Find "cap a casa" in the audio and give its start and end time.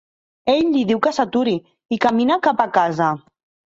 2.51-3.17